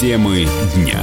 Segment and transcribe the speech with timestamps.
[0.00, 1.02] Темы дня.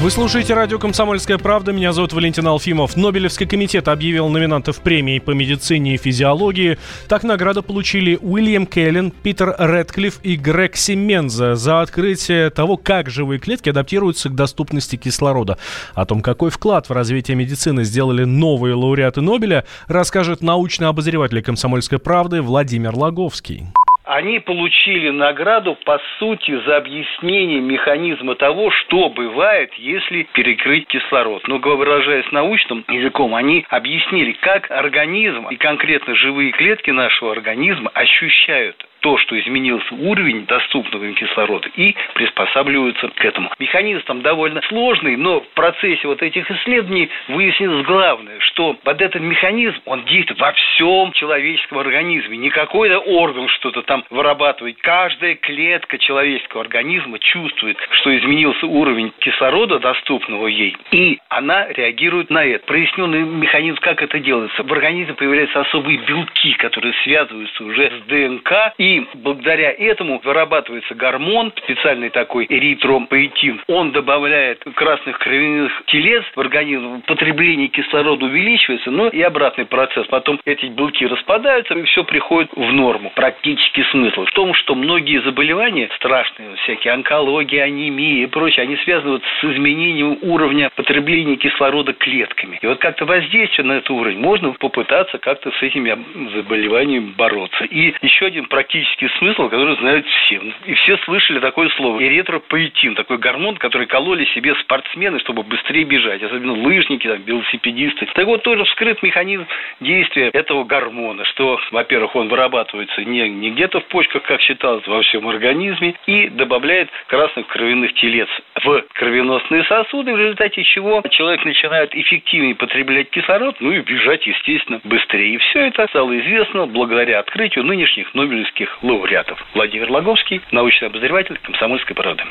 [0.00, 1.70] Вы слушаете радио «Комсомольская правда».
[1.70, 2.96] Меня зовут Валентин Алфимов.
[2.96, 6.78] Нобелевский комитет объявил номинантов премии по медицине и физиологии.
[7.08, 13.38] Так награду получили Уильям Келлен, Питер Редклифф и Грег Сименза за открытие того, как живые
[13.38, 15.58] клетки адаптируются к доступности кислорода.
[15.92, 21.98] О том, какой вклад в развитие медицины сделали новые лауреаты Нобеля, расскажет научный обозреватель «Комсомольской
[21.98, 23.66] правды» Владимир Логовский
[24.08, 31.46] они получили награду, по сути, за объяснение механизма того, что бывает, если перекрыть кислород.
[31.46, 38.87] Но, выражаясь научным языком, они объяснили, как организм и конкретно живые клетки нашего организма ощущают
[39.00, 43.50] то, что изменился уровень доступного им кислорода и приспосабливаются к этому.
[43.58, 49.22] Механизм там довольно сложный, но в процессе вот этих исследований выяснилось главное, что под этот
[49.22, 52.36] механизм он действует во всем человеческом организме.
[52.36, 54.78] Не какой-то орган что-то там вырабатывает.
[54.80, 62.44] Каждая клетка человеческого организма чувствует, что изменился уровень кислорода, доступного ей, и она реагирует на
[62.44, 62.64] это.
[62.66, 64.62] Проясненный механизм, как это делается.
[64.62, 70.94] В организме появляются особые белки, которые связываются уже с ДНК и и благодаря этому вырабатывается
[70.94, 73.62] гормон, специальный такой эритромпоэтин.
[73.68, 80.06] Он добавляет красных кровяных телец в организм, потребление кислорода увеличивается, но и обратный процесс.
[80.06, 83.12] Потом эти белки распадаются, и все приходит в норму.
[83.14, 89.12] Практически смысл в том, что многие заболевания страшные, всякие онкология, анемия и прочее, они связаны
[89.12, 92.58] вот с изменением уровня потребления кислорода клетками.
[92.62, 95.96] И вот как-то воздействие на этот уровень можно попытаться как-то с этими
[96.34, 97.64] заболеваниями бороться.
[97.64, 100.40] И еще один практически практический смысл, который знают все.
[100.66, 102.02] И все слышали такое слово.
[102.02, 106.22] Эритропоэтин, такой гормон, который кололи себе спортсмены, чтобы быстрее бежать.
[106.22, 108.06] Особенно лыжники, там, велосипедисты.
[108.14, 109.46] Так вот, тоже вскрыт механизм
[109.80, 115.02] действия этого гормона, что, во-первых, он вырабатывается не, не где-то в почках, как считалось, во
[115.02, 118.28] всем организме, и добавляет красных кровяных телец
[118.62, 124.80] в кровеносные сосуды, в результате чего человек начинает эффективнее потреблять кислород, ну и бежать, естественно,
[124.84, 125.34] быстрее.
[125.34, 129.38] И все это стало известно благодаря открытию нынешних Нобелевских нобелевских лауреатов.
[129.54, 132.22] Владимир Логовский, научный обозреватель комсомольской правды.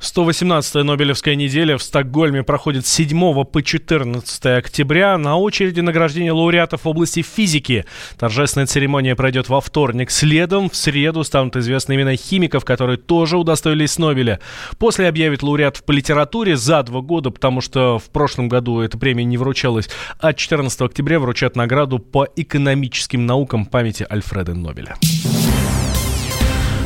[0.00, 5.16] 118-я Нобелевская неделя в Стокгольме проходит с 7 по 14 октября.
[5.18, 7.84] На очереди награждение лауреатов в области физики.
[8.18, 10.10] Торжественная церемония пройдет во вторник.
[10.10, 14.40] Следом в среду станут известны имена химиков, которые тоже удостоились Нобеля.
[14.78, 19.24] После объявят лауреатов по литературе за два года, потому что в прошлом году эта премия
[19.24, 19.88] не вручалась.
[20.20, 24.96] А 14 октября вручат награду по экономическим наукам памяти Альфреда Нобеля.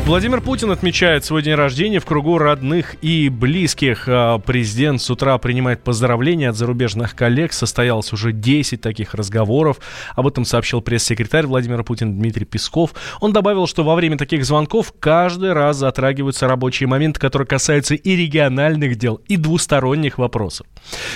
[0.08, 4.04] Владимир Путин отмечает свой день рождения в кругу родных и близких.
[4.08, 7.52] А, президент с утра принимает поздравления от зарубежных коллег.
[7.52, 9.76] Состоялось уже 10 таких разговоров.
[10.16, 12.94] Об этом сообщил пресс-секретарь Владимира Путина Дмитрий Песков.
[13.20, 18.16] Он добавил, что во время таких звонков каждый раз затрагиваются рабочие моменты, которые касаются и
[18.16, 20.66] региональных дел, и двусторонних вопросов.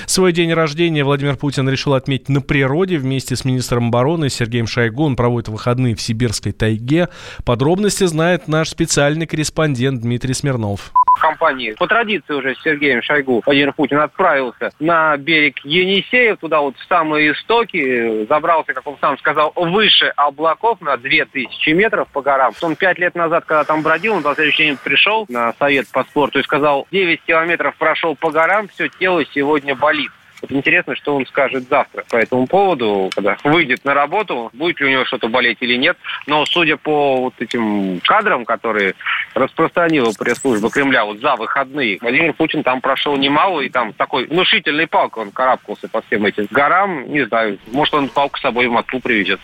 [0.04, 5.04] Свой день рождения Владимир Путин решил отметить на природе вместе с министром обороны Сергеем Шойгу.
[5.04, 7.08] Он проводит выходные в сибирской тайге.
[7.46, 11.72] Подробности знает наш специалист специальный корреспондент Дмитрий Смирнов компании.
[11.78, 16.84] По традиции уже с Сергеем Шойгу Владимир Путин отправился на берег Енисея, туда вот в
[16.88, 22.52] самые истоки, забрался, как он сам сказал, выше облаков на 2000 метров по горам.
[22.60, 26.02] Он пять лет назад, когда там бродил, он на следующий день пришел на совет по
[26.02, 30.10] спорту и сказал, 9 километров прошел по горам, все тело сегодня болит.
[30.42, 34.86] Вот интересно, что он скажет завтра по этому поводу, когда выйдет на работу, будет ли
[34.86, 35.96] у него что-то болеть или нет.
[36.26, 38.94] Но судя по вот этим кадрам, которые
[39.34, 44.88] распространила пресс-служба Кремля вот за выходные, Владимир Путин там прошел немало, и там такой внушительный
[44.88, 47.10] палкой он карабкался по всем этим горам.
[47.10, 49.40] Не знаю, может он палку с собой в Москву привезет.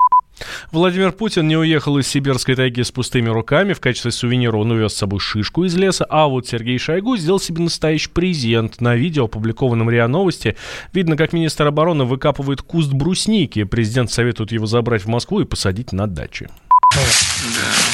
[0.70, 3.72] Владимир Путин не уехал из сибирской тайги с пустыми руками.
[3.72, 6.04] В качестве сувенира он увез с собой шишку из леса.
[6.08, 8.80] А вот Сергей Шойгу сделал себе настоящий презент.
[8.80, 10.56] На видео, опубликованном РИА Новости,
[10.92, 13.64] видно, как министр обороны выкапывает куст брусники.
[13.64, 16.48] Президент советует его забрать в Москву и посадить на даче.
[16.94, 17.02] Да,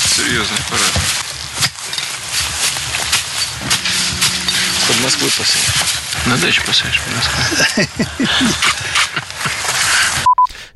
[0.00, 0.92] серьезный парад.
[4.86, 5.94] Под Москвой посадишь.
[6.26, 8.08] На даче посадишь под Москвой.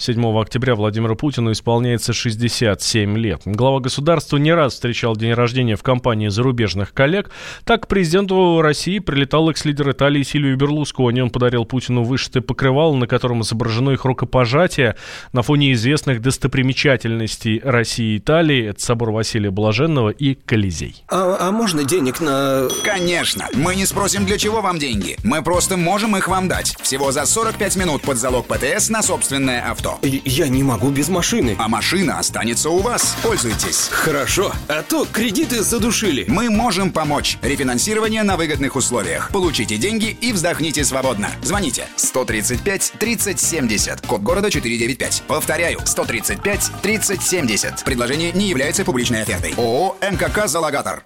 [0.08, 3.42] 7 октября Владимиру Путину исполняется 67 лет.
[3.44, 7.30] Глава государства не раз встречал день рождения в компании зарубежных коллег.
[7.64, 11.20] Так, к президенту России прилетал экс-лидер Италии Сильвио Берлускони.
[11.20, 14.96] Он подарил Путину вышитое покрывало, на котором изображено их рукопожатие.
[15.34, 21.04] На фоне известных достопримечательностей России и Италии это собор Василия Блаженного и Колизей.
[21.08, 22.68] А, а можно денег на...
[22.82, 23.46] Конечно.
[23.52, 25.18] Мы не спросим, для чего вам деньги.
[25.22, 26.76] Мы просто можем их вам дать.
[26.80, 29.97] Всего за 45 минут под залог ПТС на собственное авто.
[30.02, 31.56] Я не могу без машины.
[31.58, 33.16] А машина останется у вас.
[33.22, 33.88] Пользуйтесь.
[33.90, 36.24] Хорошо, а то кредиты задушили.
[36.28, 37.38] Мы можем помочь.
[37.42, 39.30] Рефинансирование на выгодных условиях.
[39.32, 41.30] Получите деньги и вздохните свободно.
[41.42, 44.06] Звоните 135 30 70.
[44.06, 45.24] Код города 495.
[45.26, 47.84] Повторяю, 135 30 70.
[47.84, 49.54] Предложение не является публичной офертой.
[49.56, 50.96] ООО МКК «Залогатор».